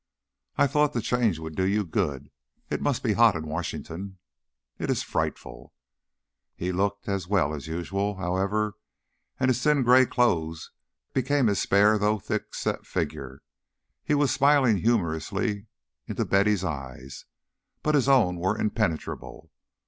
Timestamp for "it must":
2.71-3.03